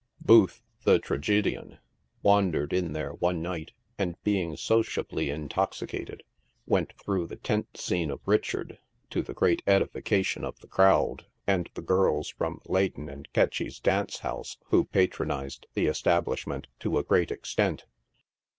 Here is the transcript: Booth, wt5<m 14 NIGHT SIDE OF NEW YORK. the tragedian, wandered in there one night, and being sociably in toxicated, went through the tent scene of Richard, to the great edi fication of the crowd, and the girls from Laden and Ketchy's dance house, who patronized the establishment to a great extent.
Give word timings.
Booth, 0.19 0.63
wt5<m 0.83 0.83
14 0.83 0.83
NIGHT 0.83 0.83
SIDE 0.83 0.83
OF 0.83 0.83
NEW 0.83 0.89
YORK. 0.89 1.03
the 1.03 1.07
tragedian, 1.07 1.79
wandered 2.23 2.73
in 2.73 2.93
there 2.93 3.13
one 3.13 3.41
night, 3.43 3.71
and 3.99 4.23
being 4.23 4.57
sociably 4.57 5.29
in 5.29 5.47
toxicated, 5.47 6.23
went 6.65 6.93
through 6.97 7.27
the 7.27 7.35
tent 7.35 7.77
scene 7.77 8.09
of 8.09 8.19
Richard, 8.27 8.79
to 9.11 9.21
the 9.21 9.35
great 9.35 9.61
edi 9.67 9.85
fication 9.85 10.43
of 10.43 10.57
the 10.59 10.67
crowd, 10.67 11.27
and 11.45 11.69
the 11.75 11.83
girls 11.83 12.29
from 12.29 12.61
Laden 12.65 13.09
and 13.09 13.31
Ketchy's 13.31 13.79
dance 13.79 14.17
house, 14.17 14.57
who 14.69 14.85
patronized 14.85 15.67
the 15.75 15.85
establishment 15.85 16.65
to 16.79 16.97
a 16.97 17.03
great 17.03 17.29
extent. 17.29 17.85